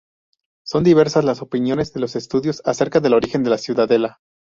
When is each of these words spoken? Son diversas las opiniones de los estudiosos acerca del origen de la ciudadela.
Son 0.65 0.83
diversas 0.83 1.23
las 1.25 1.43
opiniones 1.43 1.93
de 1.93 1.99
los 1.99 2.15
estudiosos 2.15 2.63
acerca 2.65 3.01
del 3.01 3.13
origen 3.13 3.43
de 3.43 3.51
la 3.51 3.59
ciudadela. 3.59 4.19